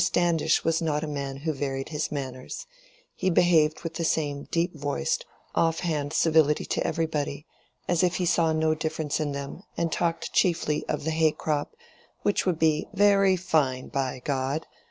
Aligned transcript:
Standish 0.01 0.63
was 0.63 0.81
not 0.81 1.03
a 1.03 1.07
man 1.07 1.37
who 1.37 1.53
varied 1.53 1.89
his 1.89 2.11
manners: 2.11 2.65
he 3.13 3.29
behaved 3.29 3.81
with 3.83 3.93
the 3.93 4.03
same 4.03 4.47
deep 4.49 4.73
voiced, 4.75 5.27
off 5.53 5.81
hand 5.81 6.11
civility 6.11 6.65
to 6.65 6.83
everybody, 6.87 7.45
as 7.87 8.01
if 8.01 8.15
he 8.15 8.25
saw 8.25 8.51
no 8.51 8.73
difference 8.73 9.19
in 9.19 9.31
them, 9.31 9.61
and 9.77 9.91
talked 9.91 10.33
chiefly 10.33 10.83
of 10.89 11.03
the 11.03 11.11
hay 11.11 11.31
crop, 11.31 11.75
which 12.23 12.47
would 12.47 12.57
be 12.57 12.87
"very 12.93 13.35
fine, 13.35 13.89
by 13.89 14.19
God!" 14.25 14.65